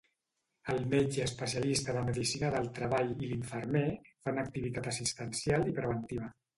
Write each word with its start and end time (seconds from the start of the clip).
El 0.73 0.79
metge 0.93 1.21
especialista 1.31 1.95
de 1.99 2.03
medicina 2.09 2.51
del 2.57 2.71
treball 2.81 3.15
i 3.15 3.31
l'infermer 3.31 3.87
fan 4.11 4.45
activitat 4.49 4.93
assistencial 4.97 5.73
i 5.75 5.81
preventiva. 5.83 6.37